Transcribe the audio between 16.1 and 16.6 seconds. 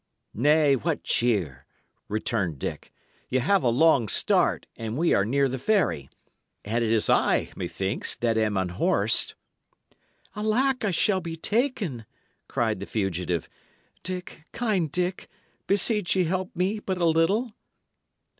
ye help